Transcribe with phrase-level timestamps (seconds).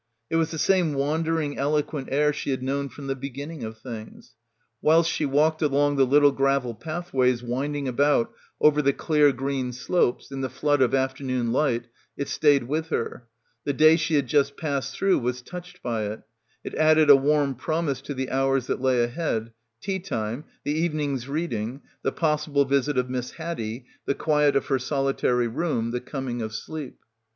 [0.31, 4.33] It was the same wandering eloquent air she had known from the beginning of things.
[4.81, 10.31] Whilst she walked along the little gravel pathways winding about over the clear green slopes
[10.31, 11.85] in the flood of afternoon light
[12.17, 13.27] it stayed with her.
[13.63, 16.23] The day she had just passed through was touched by it;
[16.63, 21.29] it added a warm promise to the hours that lay ahead— tea time, the evening's
[21.29, 26.41] reading, the possible visit of Miss Haddie, the quiet of her solitary room, the coming
[26.41, 26.97] of sleep.